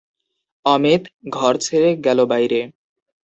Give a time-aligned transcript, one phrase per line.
[0.65, 1.03] অমিত
[1.35, 2.59] ঘর ছেড়ে গেল বাইরে।